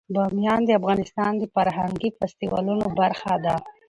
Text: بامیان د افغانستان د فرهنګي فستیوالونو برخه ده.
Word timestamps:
بامیان 0.15 0.61
د 0.65 0.69
افغانستان 0.79 1.31
د 1.37 1.43
فرهنګي 1.53 2.09
فستیوالونو 2.17 2.85
برخه 2.99 3.33
ده. 3.45 3.55